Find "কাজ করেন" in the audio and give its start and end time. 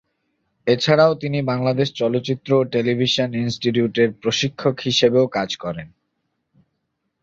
5.37-5.87